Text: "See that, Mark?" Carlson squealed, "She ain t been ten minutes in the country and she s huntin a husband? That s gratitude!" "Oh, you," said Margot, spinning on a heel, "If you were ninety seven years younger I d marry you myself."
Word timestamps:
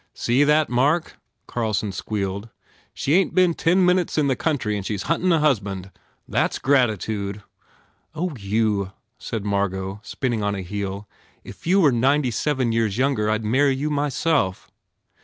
"See 0.15 0.43
that, 0.43 0.67
Mark?" 0.67 1.17
Carlson 1.45 1.91
squealed, 1.91 2.49
"She 2.91 3.13
ain 3.13 3.29
t 3.29 3.35
been 3.35 3.53
ten 3.53 3.85
minutes 3.85 4.17
in 4.17 4.25
the 4.25 4.35
country 4.35 4.75
and 4.75 4.83
she 4.83 4.95
s 4.95 5.03
huntin 5.03 5.31
a 5.31 5.37
husband? 5.37 5.91
That 6.27 6.53
s 6.53 6.57
gratitude!" 6.57 7.43
"Oh, 8.15 8.33
you," 8.35 8.93
said 9.19 9.45
Margot, 9.45 9.99
spinning 10.03 10.41
on 10.41 10.55
a 10.55 10.61
heel, 10.63 11.07
"If 11.43 11.67
you 11.67 11.79
were 11.79 11.91
ninety 11.91 12.31
seven 12.31 12.71
years 12.71 12.97
younger 12.97 13.29
I 13.29 13.37
d 13.37 13.47
marry 13.47 13.75
you 13.75 13.91
myself." 13.91 14.71